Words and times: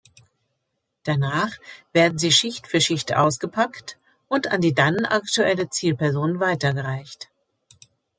Danach 1.03 1.51
werden 1.93 2.17
sie 2.17 2.31
Schicht 2.31 2.65
für 2.65 2.81
Schicht 2.81 3.13
ausgepackt 3.15 3.99
und 4.29 4.47
an 4.47 4.59
die 4.61 4.73
dann 4.73 5.05
aktuelle 5.05 5.69
Zielperson 5.69 6.39
weitergereicht. 6.39 7.29